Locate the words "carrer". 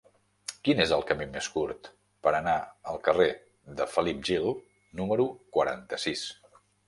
3.09-3.27